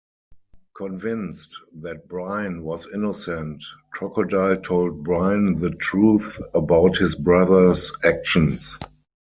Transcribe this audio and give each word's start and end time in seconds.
Convinced 0.75 1.59
that 1.75 2.07
Brian 2.07 2.63
was 2.63 2.87
innocent, 2.91 3.63
Crocodile 3.93 4.59
told 4.59 5.03
Brian 5.03 5.59
the 5.59 5.69
truth 5.69 6.41
about 6.55 6.97
his 6.97 7.13
brother's 7.13 7.91
actions. 8.03 8.79